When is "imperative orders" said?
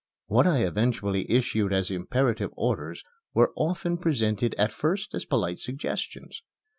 1.91-3.03